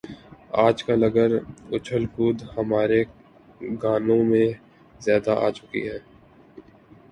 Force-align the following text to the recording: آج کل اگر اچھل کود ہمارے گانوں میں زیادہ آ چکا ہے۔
آج 0.65 0.77
کل 0.85 1.01
اگر 1.03 1.29
اچھل 1.75 2.03
کود 2.15 2.37
ہمارے 2.57 3.01
گانوں 3.83 4.21
میں 4.29 4.47
زیادہ 4.99 5.31
آ 5.45 5.49
چکا 5.57 5.79
ہے۔ 5.87 5.97